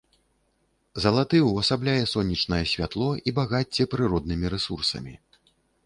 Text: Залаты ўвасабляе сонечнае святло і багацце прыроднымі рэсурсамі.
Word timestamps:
Залаты 1.05 1.37
ўвасабляе 1.49 2.03
сонечнае 2.15 2.61
святло 2.73 3.09
і 3.29 3.37
багацце 3.43 3.89
прыроднымі 3.97 4.45
рэсурсамі. 4.59 5.13